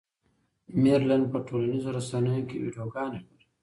مېرلن 0.81 1.23
په 1.31 1.37
ټولنیزو 1.47 1.89
رسنیو 1.97 2.47
کې 2.47 2.57
ویډیوګانې 2.63 3.19
خپروي. 3.23 3.47